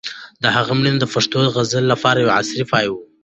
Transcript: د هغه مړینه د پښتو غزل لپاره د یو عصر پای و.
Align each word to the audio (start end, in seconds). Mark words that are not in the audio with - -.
د 0.43 0.45
هغه 0.55 0.71
مړینه 0.77 0.99
د 1.01 1.05
پښتو 1.13 1.39
غزل 1.55 1.83
لپاره 1.93 2.17
د 2.19 2.21
یو 2.23 2.35
عصر 2.37 2.59
پای 2.71 2.85
و. 2.89 2.93